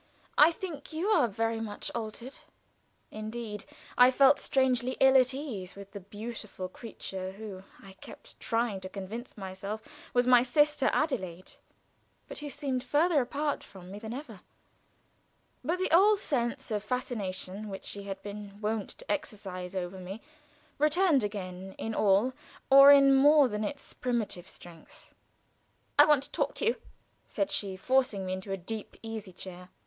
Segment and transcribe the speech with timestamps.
[0.35, 2.39] "I think you are very much altered."
[3.11, 3.65] Indeed
[3.99, 8.89] I felt strangely ill at ease with the beautiful creature who, I kept trying to
[8.89, 11.51] convince myself, was my sister Adelaide,
[12.27, 14.39] but who seemed further apart from me than ever.
[15.63, 20.19] But the old sense of fascination which she had been wont to exercise over me
[20.79, 22.33] returned again in all
[22.71, 25.13] or in more than its primitive strength.
[25.99, 26.77] "I want to talk to you,"
[27.27, 29.69] said she, forcing me into a deep easy chair.